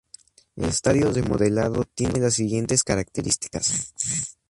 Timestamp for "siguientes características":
2.33-3.93